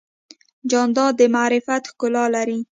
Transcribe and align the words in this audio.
جانداد 0.71 1.13
د 1.19 1.21
معرفت 1.35 1.83
ښکلا 1.91 2.25
لري. 2.35 2.59